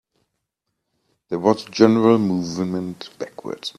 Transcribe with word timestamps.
There 1.29 1.37
was 1.37 1.67
a 1.67 1.69
general 1.69 2.17
movement 2.17 3.11
backwards. 3.19 3.69